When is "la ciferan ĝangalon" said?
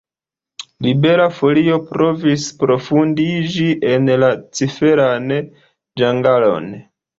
4.25-6.77